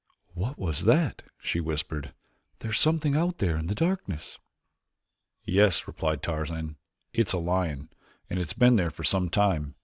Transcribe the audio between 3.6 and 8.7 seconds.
the darkness." "Yes," replied Tarzan, "it is a lion. It has